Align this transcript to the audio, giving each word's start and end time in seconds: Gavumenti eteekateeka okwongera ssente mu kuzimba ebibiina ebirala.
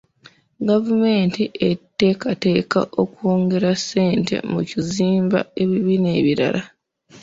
Gavumenti 0.67 1.43
eteekateeka 1.69 2.79
okwongera 3.01 3.71
ssente 3.79 4.35
mu 4.51 4.61
kuzimba 4.69 5.39
ebibiina 5.61 6.09
ebirala. 6.19 6.61